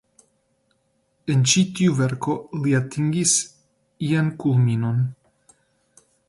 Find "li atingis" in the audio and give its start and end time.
2.63-3.35